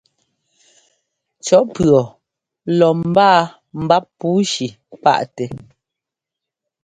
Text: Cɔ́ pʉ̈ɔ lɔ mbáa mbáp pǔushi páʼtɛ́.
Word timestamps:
Cɔ́ 1.45 1.61
pʉ̈ɔ 1.73 2.01
lɔ 2.77 2.87
mbáa 3.07 3.39
mbáp 3.83 4.05
pǔushi 4.19 4.67
páʼtɛ́. 5.03 5.47